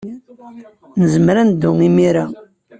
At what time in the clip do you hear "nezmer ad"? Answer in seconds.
1.01-1.45